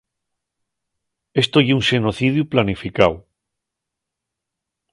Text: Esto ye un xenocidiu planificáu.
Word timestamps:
Esto 1.41 1.57
ye 1.65 1.75
un 1.77 1.83
xenocidiu 1.89 2.43
planificáu. 2.53 3.13